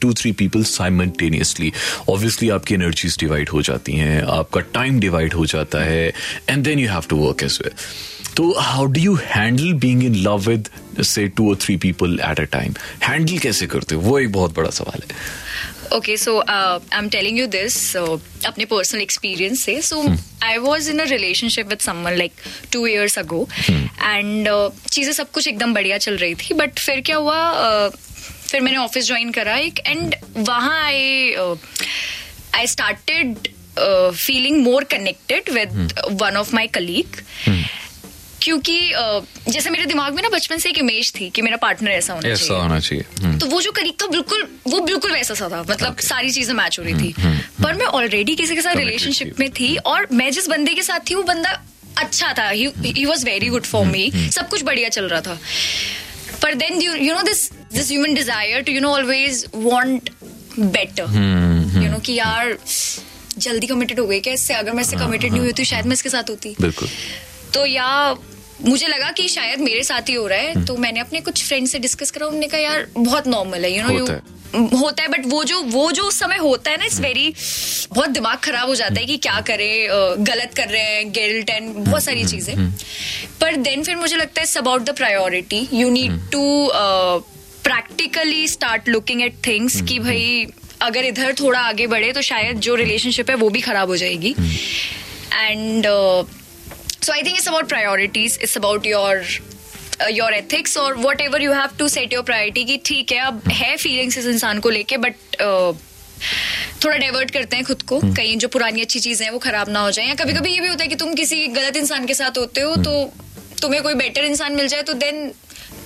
two 0.00 0.12
three 0.14 0.32
people 0.32 0.62
simultaneously 0.64 1.72
obviously 2.08 2.48
आपकी 2.50 2.74
एनर्जीज 2.74 3.16
डिवाइड 3.20 3.48
हो 3.48 3.62
जाती 3.62 3.92
हैं, 3.92 4.22
आपका 4.22 4.60
टाइम 4.60 5.00
डिवाइड 5.00 5.34
हो 5.34 5.46
जाता 5.46 5.82
है 5.84 6.12
and 6.48 6.64
then 6.64 6.78
you 6.78 6.88
have 6.88 7.02
to 7.10 7.16
work 7.16 7.42
as 7.42 7.58
well 7.64 7.72
तो 8.36 8.54
how 8.58 8.86
do 8.86 9.00
you 9.00 9.18
handle 9.24 9.72
being 9.72 10.02
in 10.04 10.14
love 10.14 10.38
with 10.48 10.68
say 11.00 11.28
two 11.28 11.48
और 11.50 11.56
three 11.56 11.76
people 11.76 12.18
at 12.30 12.40
a 12.40 12.44
time 12.52 12.74
handle 13.02 13.38
कैसे 13.38 13.66
करते 13.66 13.94
हो 13.94 14.00
वो 14.00 14.18
एक 14.18 14.32
बहुत 14.32 14.54
बड़ा 14.54 14.70
सवाल 14.70 15.02
है 15.02 15.16
Okay, 15.94 16.14
so 16.16 16.32
uh, 16.40 16.80
I'm 16.98 17.08
telling 17.10 17.38
you 17.38 17.46
this 17.46 17.74
so, 17.94 18.20
अपने 18.46 18.64
personal 18.66 19.02
experience 19.04 19.64
से. 19.64 19.80
So 19.82 19.98
I 20.42 20.58
was 20.58 20.88
in 20.88 21.00
a 21.00 21.04
relationship 21.04 21.72
with 21.72 21.82
someone 21.82 22.16
like 22.18 22.32
two 22.70 22.86
years 22.86 23.16
ago, 23.16 23.40
and 24.10 24.48
uh, 24.48 24.70
चीज़ें 24.92 25.12
सब 25.12 25.30
कुछ 25.30 25.48
एकदम 25.48 25.74
बढ़िया 25.74 25.98
चल 25.98 26.16
रही 26.16 26.34
थी. 26.34 26.54
बट 26.54 26.78
फिर 26.78 27.00
क्या 27.00 27.16
हुआ? 27.16 27.36
Uh, 27.64 27.96
फिर 28.48 28.60
मैंने 28.60 28.78
ऑफ़िस 28.78 29.06
ज्वाइन 29.06 29.30
करा 29.30 29.56
एक 29.56 29.78
एंड 29.86 30.14
वहाँ 30.36 30.80
I 30.84 31.34
I 32.54 32.66
started 32.66 33.48
feeling 34.14 34.62
more 34.64 34.84
connected 34.84 35.50
with 35.50 35.92
one 36.10 36.36
of 36.36 36.54
my 36.54 36.66
colleague 36.66 37.16
क्योंकि 38.42 38.78
जैसे 39.48 39.70
मेरे 39.70 39.86
दिमाग 39.86 40.14
में 40.14 40.22
ना 40.22 40.28
बचपन 40.28 40.58
से 40.58 40.68
एक 40.68 40.78
इमेज 40.78 41.12
थी 41.14 41.28
कि 41.30 41.42
मेरा 41.42 41.56
पार्टनर 41.58 41.90
ऐसा 41.90 42.12
होना 42.12 42.28
ऐसा 42.28 42.46
चाहिए। 42.46 42.62
होना 42.62 42.78
चाहिए। 42.80 43.04
हम्म, 43.20 43.38
तो 43.38 43.46
वो 43.46 43.60
जो 43.62 43.72
करीब 43.72 43.94
था 44.02 44.06
बिल्कुल 44.08 44.46
वो 44.66 44.80
बिल्कुल 44.82 45.12
वैसा 45.12 45.34
सा 45.34 45.48
था। 45.48 45.62
मतलब 45.70 45.98
सारी 46.02 46.30
चीज़ें 46.30 46.54
मैच 46.54 46.78
हो 46.78 46.84
रही 46.84 46.94
थी। 46.94 47.14
पर 47.62 47.74
मैं 47.74 47.86
ऑलरेडी 47.98 48.34
किसी 48.36 48.54
के 48.54 48.62
साथ 48.62 48.76
रिलेशनशिप 48.76 49.40
में 49.40 49.50
थी 49.50 49.76
और 49.76 50.06
मैं 50.12 50.30
जिस 50.32 50.48
बंदे 50.48 50.74
के 50.74 50.82
साथ 50.82 51.10
थी 51.10 51.14
वो 51.14 51.22
बंदा 51.24 51.60
अच्छा 51.98 52.32
था। 52.38 52.48
He 52.48 53.04
was 53.04 53.24
very 53.26 53.48
good 53.48 53.64
for 53.64 53.86
me 53.86 54.10
सब 54.32 54.48
कुछ 54.48 54.62
बढ़िया 54.62 54.88
चल 54.88 55.08
रहा 55.08 55.20
था। 55.20 55.38
पर 56.42 56.54
then 56.54 56.80
you 56.82 57.14
know 57.14 57.22
this 57.22 57.50
this 57.72 57.90
human 57.90 58.14
desire 58.14 58.62
to 58.62 58.72
you 58.72 58.80
know 58.80 58.92
always 58.92 59.44
want 59.54 60.10
better 60.60 61.02
you 61.82 61.90
know 61.90 61.98
कि 61.98 62.14
यार 62.14 62.56
जल्दी 63.38 63.66
कमिटेड 63.66 64.00
हो 64.00 64.06
गई। 64.06 64.20
क्या 64.20 64.32
इससे 64.34 64.54
अगर 64.54 64.72
मैं 64.72 64.82
इससे 64.82 64.96
कमिटेड 64.96 65.32
नहीं 65.32 65.40
हुई 65.40 65.52
तो 65.52 65.64
शायद 65.64 65.86
मैं 65.86 65.92
इसके 65.92 66.08
साथ 66.08 66.30
होती। 66.30 66.54
बिल्कुल। 66.60 66.88
तो 67.54 67.64
या 67.66 68.16
मुझे 68.64 68.86
लगा 68.88 69.10
कि 69.10 69.28
शायद 69.28 69.60
मेरे 69.60 69.82
साथ 69.84 70.08
ही 70.08 70.14
हो 70.14 70.26
रहा 70.26 70.38
है 70.38 70.64
तो 70.66 70.76
मैंने 70.76 71.00
अपने 71.00 71.20
कुछ 71.20 71.44
फ्रेंड 71.44 71.66
से 71.68 71.78
डिस्कस 71.78 72.10
करा 72.10 72.26
उन्होंने 72.26 72.46
कहा 72.48 72.60
यार 72.60 72.86
बहुत 72.94 73.26
नॉर्मल 73.28 73.64
है 73.64 73.72
यू 73.72 73.82
नो 73.82 73.92
यू 73.92 74.04
होता 74.76 75.02
है। 75.02 75.08
बट 75.08 75.26
वो 75.26 75.42
जो 75.44 75.60
वो 75.64 75.90
जो 75.92 76.02
उस 76.04 76.18
समय 76.20 76.36
होता 76.38 76.70
है 76.70 76.76
ना 76.76 76.84
इट्स 76.84 77.00
वेरी 77.00 77.32
बहुत 77.94 78.10
दिमाग 78.10 78.38
खराब 78.38 78.68
हो 78.68 78.74
जाता 78.74 79.00
है 79.00 79.06
कि 79.06 79.16
क्या 79.18 79.40
करे 79.40 79.86
गलत 80.20 80.54
कर 80.56 80.68
रहे 80.68 80.82
हैं 80.82 81.10
गिल्ट 81.12 81.50
एंड 81.50 81.74
बहुत 81.74 82.02
सारी 82.04 82.24
चीज़ें। 82.24 82.54
पर 83.40 83.56
देन 83.58 83.82
फिर 83.84 83.96
मुझे 83.96 84.16
लगता 84.16 84.40
है 84.40 84.44
it's 84.44 84.58
about 84.58 84.82
the 84.82 84.96
priority 84.96 85.66
you 85.72 85.90
need 85.90 86.18
to 86.32 86.42
practically 87.64 88.46
start 88.48 88.88
looking 88.88 89.22
at 89.22 89.34
things 89.46 89.80
कि 89.88 89.98
भाई 89.98 90.46
अगर 90.82 91.04
इधर 91.04 91.34
थोड़ा 91.40 91.60
आगे 91.60 91.86
बढ़े 91.86 92.12
तो 92.12 92.22
शायद 92.22 92.60
जो 92.60 92.74
रिलेशनशिप 92.74 93.30
है 93.30 93.36
वो 93.36 93.48
भी 93.50 93.60
खराब 93.60 93.88
हो 93.88 93.96
जाएगी। 93.96 94.34
And 95.32 95.86
so 97.02 97.12
I 97.12 97.22
think 97.22 97.36
it's 97.36 97.48
about 97.48 97.68
priorities 97.68 98.38
it's 98.42 98.56
about 98.56 98.86
your 98.86 99.24
your 100.10 100.34
ethics 100.34 100.76
और 100.78 100.96
whatever 101.20 101.42
you 101.42 101.52
have 101.52 101.76
to 101.78 101.88
set 101.88 102.12
your 102.12 102.22
priority 102.22 102.64
कि 102.64 102.76
ठीक 102.86 103.12
है 103.12 103.18
अब 103.18 103.42
है 103.52 103.76
फीलिंग्स 103.76 104.18
इस 104.18 104.26
इंसान 104.26 104.60
को 104.60 104.70
लेके 104.70 104.96
बट 104.96 105.14
थोड़ा 106.84 106.96
डाइवर्ट 106.96 107.30
करते 107.30 107.56
हैं 107.56 107.64
खुद 107.64 107.82
को। 107.82 107.98
कहीं 107.98 108.36
जो 108.36 108.48
पुरानी 108.48 108.80
अच्छी 108.80 109.00
चीज़ें 109.00 109.24
हैं 109.26 109.32
वो 109.32 109.38
खराब 109.38 109.68
ना 109.68 109.80
हो 109.80 109.90
जाए। 109.90 110.06
या 110.06 110.14
कभी 110.14 110.32
कभी 110.32 110.52
ये 110.52 110.60
भी 110.60 110.68
होता 110.68 110.82
है 110.84 110.88
कि 110.88 110.96
तुम 110.96 111.14
किसी 111.14 111.46
गलत 111.48 111.76
इंसान 111.76 112.06
के 112.06 112.14
साथ 112.14 112.38
होते 112.38 112.60
हो 112.60 112.76
तो 112.76 113.12
तुम्हें 113.62 113.82
कोई 113.82 113.94
बेटर 113.94 114.24
इंसान 114.24 114.56
मिल 114.56 114.68
जाए 114.68 114.82
तो 114.82 114.94
then 114.94 115.30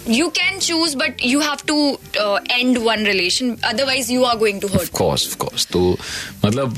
you 0.08 0.28
can 0.38 0.58
choose 0.60 0.96
but 0.96 1.24
you 1.24 1.40
have 1.40 1.64
to 1.66 1.76
end 2.50 2.78
one 2.78 3.04
relation 3.06 3.56
otherwise 3.64 4.12
you 4.12 4.24
are 4.24 4.36
going 4.38 4.60
to 4.60 4.68
of 4.68 4.76
hurt 4.76 4.90
course 4.98 5.26
of 5.26 5.36
course 5.38 5.66
तो 5.72 5.80
मतलब 6.44 6.76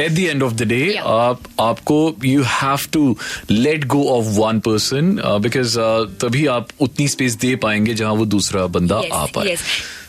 at 0.00 0.12
the 0.12 0.18
end 0.20 0.42
of 0.42 0.54
the 0.54 0.62
day 0.62 0.84
Yeah. 0.86 1.06
आप 1.06 1.40
आपको 1.60 1.96
you 2.24 2.42
have 2.48 2.86
to 2.92 3.16
let 3.50 3.84
go 3.94 4.04
of 4.10 4.26
one 4.38 4.60
person 4.66 5.14
because 5.42 5.78
तभी 6.22 6.46
आप 6.54 6.68
उतनी 6.80 7.08
space 7.08 7.34
दे 7.44 7.54
पाएँगे 7.64 7.94
जहाँ 7.94 8.12
वो 8.14 8.26
दूसरा 8.36 8.66
बंदा 8.78 9.02
आ 9.12 9.24
पाए 9.34 9.54
yes. 9.54 9.64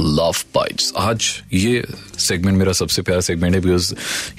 लव 0.00 0.34
बाइट्स 0.54 0.92
आज 0.96 1.30
ये 1.52 1.84
सेगमेंट 2.18 2.58
मेरा 2.58 2.72
सबसे 2.72 3.02
प्यारा 3.02 3.20
सेगमेंट 3.20 3.54
है 3.54 3.60
बिकॉज़ 3.60 3.92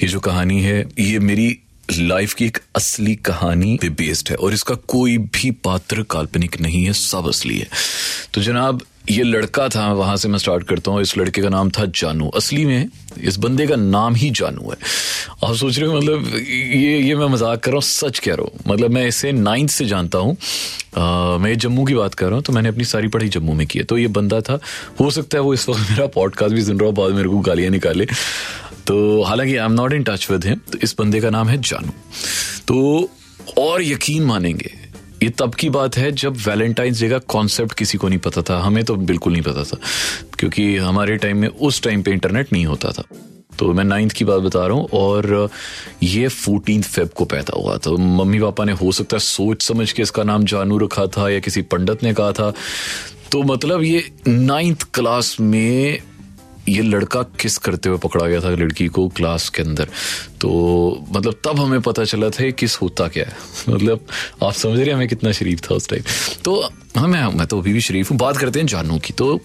ये 0.04 0.08
जो 0.08 0.20
कहानी 0.20 0.62
है, 0.62 0.80
ये 1.00 1.20
मेरी 1.20 1.60
लाइफ 1.92 2.34
की 2.34 2.46
एक 2.46 2.58
असली 2.76 3.16
कहानी 3.16 3.78
पे 3.82 3.90
बेस्ड 3.90 4.30
है 4.30 4.36
और 4.36 4.54
इसका 4.54 4.76
कोई 4.76 5.18
भी 5.18 5.52
पात्र 5.52 6.04
काल्पनिक 6.04 6.60
नहीं 6.62 6.84
है, 6.86 6.94
सब 6.94 7.28
असली 7.28 7.58
है। 7.58 7.68
तो 8.34 8.42
जनाब 8.42 8.82
ये 9.10 9.24
लड़का 9.24 9.68
था, 9.70 9.92
वहाँ 9.94 10.16
से 10.18 10.28
मैं 10.30 10.40
स्टार्ट 10.40 10.64
करता 10.64 10.92
हूँ। 10.92 11.02
इस 11.02 11.18
लड़के 11.18 11.42
का 11.42 11.50
नाम 11.50 11.70
था 11.70 11.86
जानू। 11.96 12.28
असली 12.30 12.66
में 12.66 12.88
इस 13.20 13.38
बंदे 13.38 13.66
का 13.68 13.76
नाम 13.76 14.16
ही 14.16 14.30
जानू 14.32 14.70
है। 14.70 14.78
आप 15.44 15.56
सोच 15.56 15.78
रहे 15.80 15.88
हो 15.90 15.98
मतलब 15.98 16.26
ये 16.38 17.00
ये 17.00 17.16
मैं 17.16 17.28
मज़ाक 17.28 17.60
कर 17.60 17.72
रहा 17.72 17.76
हूँ, 17.76 17.82
सच 17.82 18.20
कह 18.20 18.36
रहा 18.36 18.44
हूँ। 18.44 18.74
मतलब 18.74 18.92
मैं 18.92 19.06
इसे 19.08 19.32
नाइन्थ 19.32 19.72
से 19.72 19.86
जानता 19.86 20.18
हूँ। 20.18 20.38
मैं 21.42 21.58
जम्मू 21.58 21.86
की 21.86 21.94
बात 21.94 22.14
कर 22.14 22.26
रहा 22.26 22.36
हूँ 22.36 22.44
तो 22.44 22.54
मैंने 22.54 22.70
अपनी 22.70 22.84
सारी 22.86 23.08
पढ़ाई 23.08 23.30
जम्मू 23.30 23.54
में 23.54 23.66
की 23.68 23.80
है। 23.80 23.86
तो 23.86 23.98
ये 23.98 24.08
बंदा 24.10 24.42
था, 24.42 24.60
हो 25.00 25.10
सकता 25.12 25.38
है 25.38 25.44
वो 25.44 25.54
इस 25.54 25.68
वक्त 25.70 25.90
मेरा 25.90 26.06
पॉडकास्ट 26.16 26.56
भी 26.56 26.64
सुन 26.64 26.80
रहा 26.80 26.86
हो, 26.86 26.92
बाद 26.94 27.12
मेरे 27.12 27.30
को 27.30 27.40
गालियाँ 27.40 27.72
निकाले। 27.72 28.06
तो 28.88 29.24
हालाँकि 29.24 29.56
I 29.56 29.66
am 29.66 29.72
not 29.72 29.94
in 29.94 30.04
touch 30.04 30.28
with 30.32 30.46
him 30.46 30.60
तो 30.72 30.78
इस 30.84 30.96
बंदे 31.00 31.22
का 31.22 31.30
नाम 31.30 31.50
है 31.50 31.62
जानू। 31.62 31.92
तो 32.68 33.10
और 33.58 33.84
यकीन 33.84 34.24
मानेंगे 34.24 34.71
ये 35.24 35.30
तब 35.30 35.56
की 35.56 35.70
बात 35.70 35.98
है 35.98 36.12
जब 36.12 36.38
वैलेंटाइंस 36.38 37.02
डे 37.02 37.10
का 37.10 37.18
कॉन्सेप्ट 37.30 37.74
किसी 37.78 37.98
को 37.98 38.08
नहीं 38.08 38.20
पता 38.20 38.42
था। 38.42 38.58
हमें 38.60 38.84
तो 38.86 38.96
बिल्कुल 38.96 39.34
नहीं 39.34 39.44
पता 39.44 39.64
था, 39.64 39.78
क्योंकि 40.40 40.76
हमारे 40.78 41.18
टाइम 41.18 41.38
में 41.38 41.48
उस 41.48 41.82
टाइम 41.84 42.02
पे 42.04 42.12
इंटरनेट 42.12 42.54
नहीं 42.54 42.66
होता 42.66 42.92
था। 42.92 43.04
तो 43.60 43.74
मैं 43.74 43.84
नाइन्थ 43.84 44.14
की 44.14 44.26
बात 44.26 44.42
बता 44.42 44.66
रहा 44.68 44.78
हूँ 44.78 44.88
और 44.94 45.50
ये 46.04 46.28
फोर्टीन 46.28 46.82
फेब 46.82 47.10
को 47.10 47.26
पैदा 47.26 47.60
हुआ 47.60 47.76
तो 47.78 47.98
मम्मी 47.98 48.40
पापा 48.40 48.64
ने 48.66 48.72
हो 48.74 48.92
सकता 48.92 49.16
है 49.16 49.20
सोच 49.20 49.62
समझ 49.64 49.92
के 49.92 50.02
इसका 50.02 50.24
नाम 50.24 50.46
जानू 50.46 50.78
रखा 50.78 51.06
था 51.08 51.30
या 51.30 51.40
किसी 51.40 51.62
पंडित 51.64 52.04
ने 52.04 52.14
कहा 52.14 52.32
था। 52.32 52.54
तो 53.32 53.42
मतलब 53.44 53.84
ये 53.84 54.04
नाइन्थ 54.28 54.88
क्लास 54.94 55.36
में 55.40 56.00
ये 56.70 56.82
लड़का 56.82 57.22
किस 57.24 57.58
करते 57.58 57.90
हुए 57.90 57.98
पकड़ा 57.98 58.26
गया 58.28 58.40
था 58.42 58.50
लड़की 58.50 58.88
को 58.88 59.08
क्लास 59.08 59.50
के 59.50 59.62
अंदर? 59.62 59.90
तो 60.42 61.06
मतलब 61.12 61.40
तब 61.46 61.60
हमें 61.60 61.82
पता 61.82 62.04
चला 62.04 62.30
था 62.30 62.50
किस 62.50 62.76
होता 62.82 63.08
क्या 63.08 63.26
है। 63.26 63.36
मतलब 63.70 64.06
आप 64.44 64.54
समझ 64.54 64.80
रहे 64.80 64.90
हैं 64.90 64.96
मैं 64.96 65.08
कितना 65.08 65.32
शरीफ 65.32 65.62
था 65.62 65.76
उस 65.76 65.90
टाइम 65.90 66.04
तो 66.46 66.62
हाँ 66.98 67.08
मैं 67.08 67.24
मैं 67.38 67.48
तो 67.48 67.60
अभी 67.60 67.74
भी 67.74 67.82
शरीफ 67.82 68.12
हूँ। 68.12 68.18
बात 68.18 68.38
करते 68.38 68.60
हैं 68.60 68.68
जानू 68.68 69.00
की। 69.00 69.14
तो 69.14 69.40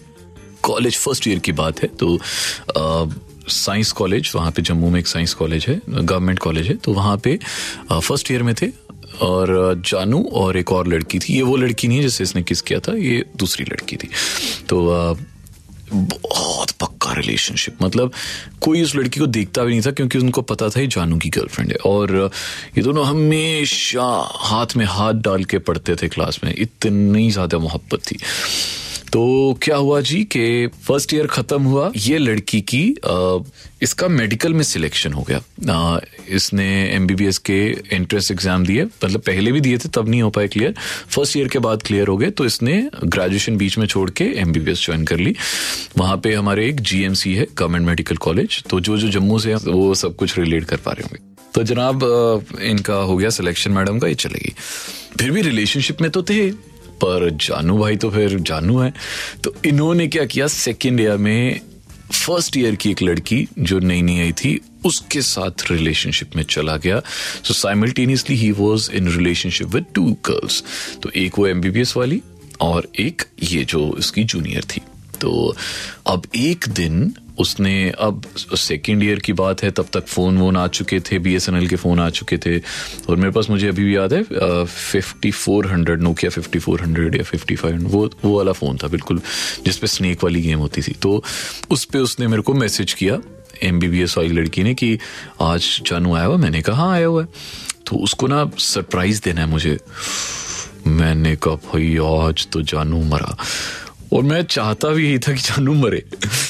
कॉलेज 0.63 0.97
फ़र्स्ट 0.99 1.29
ईयर 1.29 1.39
की 1.39 1.53
बात 1.53 1.83
है। 1.83 1.89
तो 1.89 2.19
साइंस 3.49 3.93
कॉलेज 3.93 4.33
वहाँ 4.35 4.51
पे 4.51 4.63
जम्मू 4.63 4.91
में 4.91 5.01
एक 5.01 5.07
साइंस 5.07 5.35
कॉलेज 5.35 5.67
है 5.69 5.81
गवर्नमेंट 5.89 6.39
कॉलेज 6.39 6.67
है। 6.67 6.75
तो 6.77 6.93
वहाँ 6.93 7.17
पे 7.19 7.39
फ़र्स्ट 7.93 8.31
ईयर 8.31 8.43
में 8.43 8.55
थे। 8.63 8.69
और 9.23 9.83
जानू 9.87 10.23
और 10.33 10.57
एक 10.57 10.73
और 10.73 10.87
लड़की 10.87 11.19
थी। 11.19 11.35
ये 11.35 11.43
वो 11.43 11.57
लड़की 11.57 11.89
नहीं 11.89 11.99
है 11.99 12.05
जिससे 12.05 12.25
इसने 12.25 12.43
किस 12.43 12.61
किया 12.61 12.81
था, 12.81 12.93
ये 12.93 13.25
दूसरी 13.37 13.65
लड़की 13.65 13.97
थी। 13.97 14.09
तो 14.69 15.15
बहुत 15.93 16.71
पक्का 16.71 17.13
रिलेशनशिप 17.13 17.83
मतलब 17.83 18.13
कोई 18.63 18.83
उस 18.83 18.95
लड़की 18.97 19.21
को 19.21 19.27
देखता 19.27 19.63
भी 19.65 19.71
नहीं 19.71 19.83
था 19.87 19.91
क्योंकि 19.91 20.19
उनको 20.19 20.43
पता 20.43 20.69
था 20.69 20.81
ये 20.81 20.87
जानू 20.87 21.19
की 21.19 21.29
गर्लफ्रेंड 21.29 21.71
है। 21.71 21.77
और 21.87 22.31
ये 22.77 22.83
दोनों 22.83 23.07
हमेशा 23.07 24.07
हाथ 24.41 24.77
में 24.77 24.85
हाथ 24.87 25.13
डाल 25.13 25.45
के 25.45 25.59
पढ़ते 25.59 25.97
थे 25.97 26.09
क्लास 26.09 26.41
में। 26.45 26.55
इतनी 26.59 27.31
ज़्यादा 27.31 27.59
मोहब्बत 27.59 28.01
थी। 28.01 28.19
तो 29.17 29.59
क्या 29.63 29.77
हुआ 29.77 30.01
जी 30.01 30.23
कि 30.25 30.67
फ़र्स्ट 30.85 31.13
ईयर 31.15 31.27
खत्म 31.27 31.63
हुआ। 31.63 31.91
ये 31.97 32.17
लड़की 32.19 32.61
की 32.61 32.83
अ, 33.05 33.39
इसका 33.83 34.09
मेडिकल 34.09 34.55
में 34.55 34.63
सिलेक्शन 34.63 35.13
हो 35.13 35.23
गया। 35.29 35.39
अ, 35.39 36.01
इसने 36.29 36.67
एमबीबीएस 36.95 37.39
के 37.49 37.57
एंट्रेंस 37.93 38.31
एग्ज़ाम 38.31 38.67
दिए। 38.67 38.85
मतलब 38.85 39.21
पहले 39.21 39.53
भी 39.53 39.61
दिए 39.61 39.79
थे 39.79 39.89
तब 39.89 40.09
नहीं 40.09 40.21
हो 40.23 40.31
पाए 40.31 40.49
क्लियर 40.49 40.75
फ़र्स्ट 41.09 41.37
ईयर 41.37 41.49
के 41.49 41.59
बाद 41.59 41.83
क्लियर 41.83 42.09
हो 42.09 42.17
गए 42.17 42.31
तो 42.31 42.45
इसने 42.45 42.77
ग्रेजुएशन 43.05 43.57
बीच 43.57 43.79
में 43.79 43.87
छोड़ 43.87 44.11
के 44.11 44.25
एमबीबीएस 44.41 44.85
ज्वाइन 44.87 45.05
कर 45.05 45.19
ली। 45.19 45.35
वहाँ 45.99 46.17
पे 46.25 46.35
हमारे 46.35 46.69
एक 46.69 46.81
जीएमसी 46.83 47.35
है 47.35 47.47
गवर्नमेंट 47.59 47.87
मेडिकल 47.87 48.17
कॉलेज 48.29 48.63
तो 48.71 48.81
जो 48.81 48.99
जो 48.99 49.09
जम्मू 49.11 49.39
से 49.39 49.55
वो 49.55 49.95
सब 49.95 50.17
कुछ 50.17 50.39
रिलेट 50.39 50.65
कर 50.65 50.77
पा 50.77 50.93
रहे 50.93 51.03
होंगे। 51.03 51.35
तो 51.55 51.63
जनाब 51.65 52.05
इनका 52.63 52.95
हो 52.95 53.17
गया 53.17 53.31
सिलेक्शन 53.33 53.73
मैडम 53.73 53.99
का 53.99 54.09
ये 54.09 54.15
चलेगी। 54.17 54.55
फिर 55.19 55.31
भी 55.31 55.43
रिलेशनशिप 55.43 56.03
में 56.03 56.11
तो 56.11 56.23
थे। 56.23 56.51
पर 57.03 57.29
जानू 57.41 57.79
भाई 57.79 57.97
तो 57.97 58.11
फिर 58.11 58.39
जानू 58.41 58.79
है। 58.79 58.93
तो 59.45 59.55
इन्होंने 59.67 60.07
क्या 60.09 60.25
किया? 60.25 60.47
सेकेंड 60.47 61.01
ईयर 61.01 61.17
में 61.19 61.61
फ़र्स्ट 62.13 62.57
ईयर 62.57 62.75
की 62.75 62.91
एक 62.91 63.03
लड़की 63.03 63.47
जो 63.59 63.79
नई 63.79 64.03
नई 64.03 64.21
आई 64.21 64.33
थी, 64.33 64.59
उसके 64.85 65.21
साथ 65.23 65.71
रिलेशनशिप 65.71 66.37
में 66.37 66.43
चला 66.43 66.77
गया। 66.77 67.01
So 67.45 67.55
simultaneously 67.55 68.37
he 68.37 68.51
was 68.53 68.91
in 68.93 69.09
relationship 69.09 69.69
with 69.69 69.87
two 69.95 70.05
girls 70.27 70.63
तो 71.03 71.11
एक 71.17 71.39
वो 71.39 71.47
एमबीबीएस 71.47 71.97
वाली 71.97 72.23
और 72.61 72.89
एक 72.99 73.23
ये 73.43 73.65
जो 73.65 73.95
इसकी 73.99 74.25
जूनियर 74.25 74.65
थी। 74.65 74.81
तो 75.21 75.55
अब 76.07 76.23
एक 76.37 76.65
दिन 76.69 77.15
उसने, 77.39 77.91
अब 77.91 78.23
सेकेंड 78.57 79.03
ईयर 79.03 79.19
की 79.19 79.33
बात 79.33 79.63
है, 79.63 79.71
तब 79.71 79.87
तक 79.93 80.07
फ़ोन 80.07 80.39
वोन 80.39 80.57
आ 80.57 80.67
चुके 80.67 81.01
थे 81.01 81.19
बीएसएनएल 81.19 81.69
के 81.69 81.77
फ़ोन 81.77 82.01
आ 82.01 82.09
चुके 82.11 82.39
थे। 82.39 82.59
और 83.09 83.17
मेरे 83.17 83.31
पास 83.31 83.51
मुझे 83.51 83.69
अभी 83.69 83.85
भी 83.85 83.97
याद 83.97 84.13
है 84.13 84.23
fifty 84.65 85.31
four 85.31 85.67
hundred 85.67 86.03
Nokia 86.03 86.31
fifty 86.31 86.59
four 86.59 86.83
hundred 86.83 87.17
या 87.17 87.23
फिफ्टी 87.23 87.57
फाइव 87.57 87.87
वो 87.87 88.11
वो 88.25 88.37
वाला 88.37 88.53
फ़ोन 88.53 88.77
था, 88.77 88.89
बिल्कुल, 88.89 89.19
जिस 89.19 89.77
जिसपे 89.77 89.87
स्नेक 89.87 90.25
वाली 90.25 90.41
गेम 90.43 90.59
होती 90.59 90.83
थी। 90.83 90.93
तो 90.93 91.25
उस 91.71 91.85
पर 91.85 91.99
उसने 91.99 92.27
मेरे 92.27 92.43
को 92.43 92.55
मैसेज 92.55 92.93
किया 92.93 93.19
एम 93.63 93.79
बी 93.81 93.89
बी 93.89 94.01
एस 94.03 94.17
वाली 94.19 94.33
लड़की 94.33 94.63
ने, 94.63 94.75
कि 94.75 94.99
आज 95.41 95.83
जानू 95.87 96.15
आया 96.15 96.25
हुआ 96.25 96.37
मैंने 96.37 96.63
कहा 96.63 96.77
हाँ 96.77 96.93
आया 96.93 97.07
हुआ 97.07 97.23
है। 97.23 97.29
तो 97.87 97.97
उसको 97.97 98.27
ना 98.27 98.51
सरप्राइज़ 98.59 99.21
देना 99.25 99.41
है 99.41 99.47
मुझे। 99.47 99.79
मैंने 100.87 101.37
कहा, 101.37 101.55
भाई, 101.55 101.97
आज 101.97 102.47
तो 102.53 102.63
जानू 102.63 103.03
मरा। 103.05 103.37
और 104.13 104.23
मैं 104.23 104.43
चाहता 104.43 104.89
भी 104.89 105.07
यही 105.07 105.19
था 105.19 105.33
कि 105.33 105.41
जानू 105.41 105.73
मरे। 105.75 106.03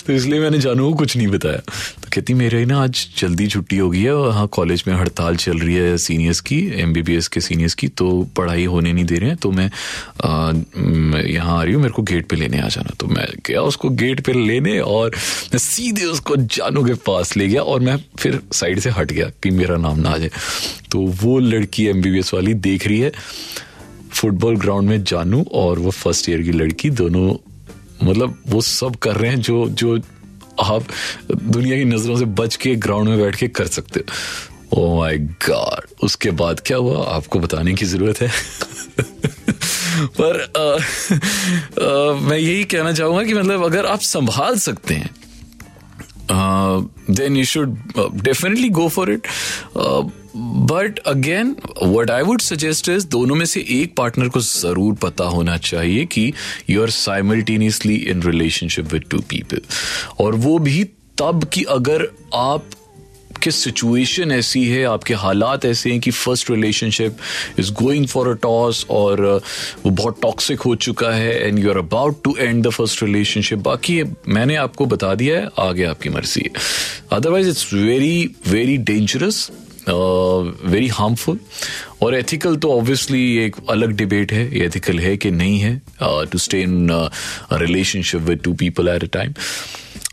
तो 0.06 0.12
इसलिए 0.12 0.40
मैंने 0.40 0.58
जानू 0.58 0.90
को 0.90 0.96
कुछ 0.98 1.16
नहीं 1.16 1.26
बताया। 1.28 1.56
तो 1.56 2.08
कहती, 2.12 2.34
मेरे 2.34 2.64
ना 2.66 2.82
आज 2.82 3.06
जल्दी 3.18 3.46
छुट्टी 3.46 3.76
हो 3.76 3.88
गई 3.90 4.02
है 4.02 4.14
और 4.14 4.30
हाँ 4.32 4.46
कॉलेज 4.52 4.84
में 4.88 4.94
हड़ताल 4.94 5.36
चल 5.36 5.58
रही 5.58 5.74
है 5.74 5.96
सीनियर्स 5.98 6.40
की 6.40 6.58
एमबीबीएस 6.80 7.28
के 7.28 7.40
सीनियर्स 7.40 7.74
की 7.74 7.88
तो 7.88 8.08
पढ़ाई 8.36 8.64
होने 8.64 8.92
नहीं 8.92 9.04
दे 9.04 9.18
रहे 9.18 9.28
हैं। 9.28 9.38
तो 9.38 9.50
मैं 9.50 9.70
मैं, 10.86 11.24
यहाँ 11.24 11.58
आ 11.58 11.62
रही 11.62 11.74
हूँ, 11.74 11.82
मेरे 11.82 11.92
को 11.94 12.02
गेट 12.02 12.28
पे 12.28 12.36
लेने 12.36 12.60
आ 12.60 12.68
जाना। 12.68 12.94
तो 13.00 13.06
मैं 13.06 13.26
गया 13.46 13.62
उसको 13.62 13.88
गेट 13.90 14.20
पे 14.20 14.32
लेने 14.32 14.78
और 14.80 15.10
मैं 15.52 15.58
सीधे 15.58 16.04
उसको 16.04 16.36
जानू 16.36 16.84
के 16.84 16.94
पास 17.06 17.36
ले 17.36 17.48
गया 17.48 17.62
और 17.62 17.80
मैं 17.80 17.96
फिर 18.18 18.40
साइड 18.52 18.80
से 18.80 18.90
हट 18.90 19.12
गया 19.12 19.30
कि 19.42 19.50
मेरा 19.50 19.76
नाम 19.76 20.00
ना 20.00 20.10
आ 20.10 20.18
जाए। 20.18 20.30
तो 20.92 21.00
वो 21.22 21.38
लड़की 21.38 21.86
एमबीबीएस 21.86 22.34
वाली 22.34 22.54
देख 22.54 22.86
रही 22.86 23.00
है। 23.00 23.12
फुटबॉल 24.16 24.56
ग्राउंड 24.56 24.88
में 24.88 25.04
जानू 25.04 25.46
और 25.52 25.78
वो 25.78 25.90
फ़र्स्ट 25.90 26.28
ईयर 26.28 26.42
की 26.42 26.52
लड़की 26.52 26.90
दोनों 26.90 27.52
मतलब 28.06 28.42
वो 28.46 28.60
सब 28.60 28.96
कर 28.96 29.16
रहे 29.16 29.30
हैं 29.30 29.40
जो 29.40 29.68
जो 29.68 30.00
आप 30.62 30.84
दुनिया 31.32 31.78
की 31.78 31.84
नज़रों 31.84 32.18
से 32.18 32.24
बच 32.24 32.56
के 32.56 32.74
ग्राउंड 32.74 33.08
में 33.08 33.18
बैठ 33.18 33.36
के 33.36 33.48
कर 33.48 33.66
सकते 33.66 34.00
हो। 34.00 34.82
ओ 34.82 34.98
माय 34.98 35.18
गॉड 35.18 35.80
उसके 36.02 36.30
बाद 36.30 36.60
क्या 36.60 36.76
हुआ? 36.76 37.06
आपको 37.06 37.38
बताने 37.38 37.74
की 37.74 37.84
ज़रूरत 37.84 38.20
है। 38.20 38.32
पर 40.20 40.40
आ, 40.40 40.74
आ, 41.84 42.20
मैं 42.20 42.38
यही 42.38 42.64
कहना 42.64 42.92
चाहूँगा 42.92 43.24
कि 43.24 43.34
मतलब 43.34 43.64
अगर 43.64 43.86
आप 43.86 44.00
संभाल 44.00 44.58
सकते 44.58 44.94
हैं 44.94 45.10
then 47.10 47.36
you 47.36 47.44
should 47.44 47.78
definitely 47.98 48.68
go 48.68 48.88
for 48.88 49.12
it 49.12 49.26
but 50.38 50.98
again 50.98 51.56
what 51.82 52.10
I 52.10 52.22
would 52.22 52.40
suggest 52.40 52.88
is 52.88 53.06
दोनों 53.06 53.34
में 53.34 53.46
से 53.46 53.60
एक 53.60 53.94
पार्टनर 53.96 54.28
को 54.28 54.40
ज़रूर 54.40 54.94
पता 54.94 55.24
होना 55.24 55.56
चाहिए 55.56 56.04
कि 56.04 56.32
you 56.70 56.82
are 56.82 56.90
simultaneously 56.90 57.94
in 57.94 58.22
relationship 58.22 58.92
with 58.92 59.02
two 59.10 59.18
people 59.18 59.60
और 60.20 60.34
वो 60.34 60.58
भी 60.58 60.84
तब 61.18 61.50
कि 61.52 61.62
अगर 61.62 62.08
आप 62.34 62.64
कि 63.42 63.50
सिचुएशन 63.50 64.32
ऐसी 64.32 64.68
है 64.68 64.84
आपके 64.84 65.14
हालात 65.14 65.64
ऐसे 65.64 65.90
हैं 65.90 66.00
कि 66.00 66.10
first 66.10 66.50
relationship 66.50 67.16
is 67.58 67.72
going 67.72 68.06
for 68.06 68.28
a 68.28 68.32
toss 68.32 68.86
और 68.90 69.40
uh, 69.40 69.84
वो 69.84 69.90
बहुत 69.90 70.18
टॉक्सिक 70.22 70.60
हो 70.60 70.74
चुका 70.76 71.10
है 71.10 71.48
and 71.48 71.58
you 71.58 71.70
are 71.70 71.78
about 71.78 72.22
to 72.24 72.36
end 72.36 72.66
the 72.66 72.70
first 72.70 73.02
relationship 73.02 73.58
बाकी 73.58 74.02
मैंने 74.28 74.56
आपको 74.56 74.86
बता 74.86 75.14
दिया 75.14 75.38
है 75.38 75.48
आगे 75.58 75.84
आपकी 75.84 76.08
मर्ज़ी 76.08 76.42
है। 76.42 76.50
Otherwise 77.12 77.48
it's 77.48 77.74
very 77.74 78.30
very 78.48 78.76
dangerous 78.76 79.50
very 79.88 80.88
harmful 80.88 81.38
और 82.02 82.14
एथिकल 82.14 82.56
तो 82.56 82.72
ऑब्वियसली 82.72 83.36
एक 83.38 83.56
अलग 83.70 83.92
डिबेट 83.96 84.32
है। 84.32 84.46
ये 84.58 84.66
एथिकल 84.66 84.98
है 84.98 85.16
कि 85.16 85.30
नहीं 85.30 85.58
है 85.58 85.80
to 86.02 86.38
stay 86.38 86.62
in 86.62 86.88
relationship 87.52 88.20
with 88.20 88.40
two 88.44 88.54
people 88.54 88.88
at 88.88 89.04
a 89.04 89.08
time 89.12 89.34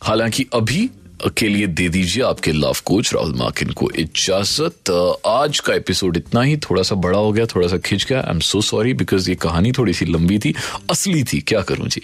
हालाँकि 0.03 0.45
अभी 0.53 0.89
के 1.37 1.47
लिए 1.47 1.67
दे 1.69 1.87
दीजिए 1.89 2.23
आपके 2.23 2.51
लव 2.51 2.77
कोच 2.85 3.13
राहुल 3.13 3.33
माकिन 3.35 3.69
को 3.71 3.89
इजाज़त। 3.91 4.89
आज 5.27 5.59
का 5.59 5.73
एपिसोड 5.73 6.17
इतना 6.17 6.41
ही। 6.41 6.57
थोड़ा 6.59 6.83
सा 6.83 6.95
बड़ा 6.95 7.19
हो 7.19 7.31
गया, 7.31 7.45
थोड़ा 7.45 7.67
सा 7.67 7.77
खिंच 7.77 8.05
गया। 8.05 8.19
I 8.19 8.33
am 8.33 8.39
so 8.39 8.61
sorry 8.61 8.93
because 8.93 9.29
ये 9.29 9.35
कहानी 9.35 9.71
थोड़ी 9.71 9.93
सी 9.93 10.05
लंबी 10.05 10.39
थी, 10.39 10.53
असली 10.91 11.23
थी। 11.23 11.39
क्या 11.41 11.61
करूँ 11.61 11.87
जी? 11.87 12.01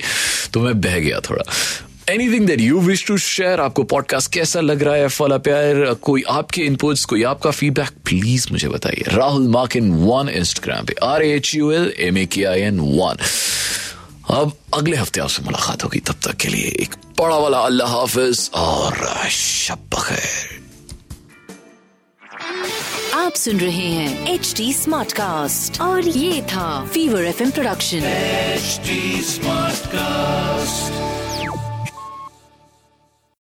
तो 0.54 0.60
मैं 0.60 0.80
बह 0.82 1.00
गया 1.00 1.20
थोड़ा। 1.20 1.44
Anything 2.10 2.46
that 2.48 2.62
you 2.62 2.80
wish 2.80 3.06
to 3.08 3.18
share 3.18 3.60
आपको 3.62 3.84
पॉडकास्ट 3.84 4.32
कैसा 4.34 4.60
लग 4.60 4.84
रहा 4.84 4.96
है? 4.96 5.08
फॉला 5.08 5.38
प्यार 5.38 5.94
कोई 6.02 6.24
आपके 6.30 6.62
इनपुट्स 6.62 7.06
कोई 7.06 7.24
आपका 7.24 7.52
फीडबैक 7.52 7.90
प्लीज़ 8.06 8.48
मुझे 8.52 8.68
बताइए। 8.68 9.04
राहुल 9.08 9.48
माकिन 9.48 9.92
वन 9.92 10.30
इंस्टाग्राम 10.30 10.86
पे। 10.86 10.96
R 11.04 11.24
H 11.24 11.56
U 11.56 11.72
L 11.72 11.94
M 12.00 12.18
A 12.18 12.26
K 12.26 12.44
I 12.44 12.62
N 12.62 12.80
one 12.80 13.18
अब 14.30 14.52
अगले 14.74 14.98
हफ़्ते 14.98 15.22
आपसे 15.22 15.44
मुलाकात 15.44 15.84
होगी। 15.84 16.00
तब 16.00 16.16
तक 16.26 16.36
के 16.36 16.48
लिए 16.48 16.68
एक 16.82 16.96
बड़ा 17.20 17.38
वाला 17.38 17.60
अल्लाह 17.60 17.88
हाफिज 17.90 18.50
और 18.54 19.08
शब 19.30 19.80
बखैर 19.94 20.58
आप 23.14 23.34
सुन 23.34 23.60
रहे 23.60 23.88
हैं 23.88 24.34
एच 24.34 24.54
डी 24.58 24.74
स्मार्ट 24.74 25.12
कास्ट 25.12 25.82
और 25.82 26.08
ये 26.08 26.42
था 26.42 26.68
fever 26.94 27.26
F 27.26 27.44
production 27.52 28.02
HD 28.58 29.00
Smartcast. 29.32 31.19